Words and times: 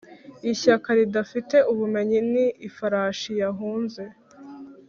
ishyaka 0.51 0.89
ridafite 0.99 1.57
ubumenyi 1.71 2.19
ni 2.31 2.45
ifarashi 2.67 3.31
yahunze. 3.41 4.03